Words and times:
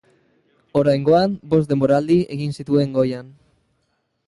Oraingoan 0.79 1.35
bost 1.51 1.69
denboraldi 1.75 2.17
egin 2.37 2.57
zituen 2.61 2.99
goian. 2.99 3.31